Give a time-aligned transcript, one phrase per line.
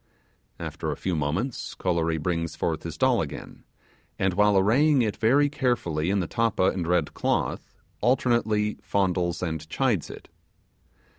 [0.59, 3.65] After a few moments Kolory brings forth his doll again,
[4.17, 9.69] and while arraying it very carefully in the tappa and red cloth, alternately fondles and
[9.69, 10.27] chides it.